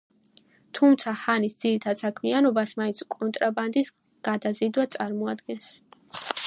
თუმცა 0.77 1.11
ჰანის 1.23 1.57
ძირითად 1.63 2.01
საქმიანობას 2.05 2.73
მაინც 2.81 3.05
კონტრაბანდის 3.17 3.93
გადაზიდვა 4.31 4.89
წარმოადგენს. 4.97 5.75